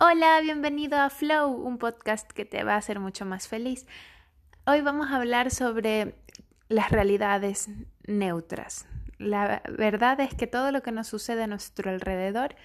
[0.00, 3.86] Hola, bienvenido a Flow, un podcast que te va a hacer mucho más feliz.
[4.66, 6.16] Hoy vamos a hablar sobre
[6.68, 7.68] las realidades
[8.04, 8.86] neutras.
[9.18, 12.56] La verdad es que todo lo que nos sucede a nuestro alrededor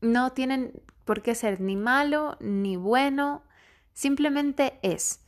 [0.00, 0.72] no tiene
[1.04, 3.42] por qué ser ni malo ni bueno,
[3.92, 5.22] simplemente es.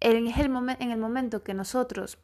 [0.00, 0.34] En el,
[0.80, 2.18] en el momento que nosotros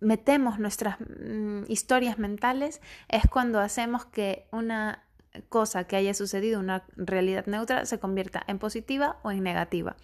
[0.00, 5.04] metemos nuestras mm, historias mentales es cuando hacemos que una
[5.44, 9.96] cosa que haya sucedido, una realidad neutra, se convierta en positiva o en negativa.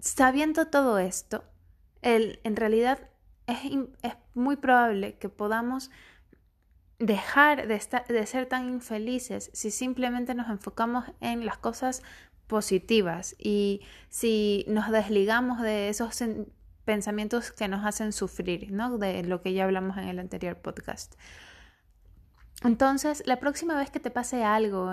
[0.00, 1.44] Sabiendo todo esto,
[2.02, 3.10] el, en realidad
[3.46, 3.58] es,
[4.02, 5.90] es, muy probable que podamos
[6.98, 12.02] dejar de, estar, de ser tan infelices si simplemente nos enfocamos en las cosas
[12.46, 16.22] positivas y si nos desligamos de esos
[16.84, 18.98] pensamientos que nos hacen sufrir, ¿no?
[18.98, 21.14] De lo que ya hablamos en el anterior podcast.
[22.66, 24.90] Entonces, la próxima vez que te pase algo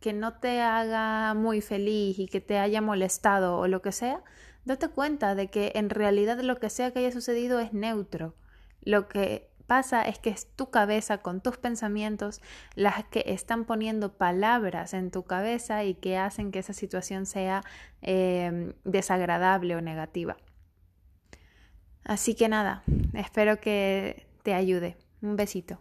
[0.00, 4.22] que no te haga muy feliz y que te haya molestado o lo que sea,
[4.64, 8.36] date cuenta de que en realidad lo que sea que haya sucedido es neutro.
[8.82, 12.40] Lo que pasa es que es tu cabeza con tus pensamientos
[12.76, 17.64] las que están poniendo palabras en tu cabeza y que hacen que esa situación sea
[18.02, 20.36] eh, desagradable o negativa.
[22.04, 24.96] Así que nada, espero que te ayude.
[25.22, 25.80] Un besito.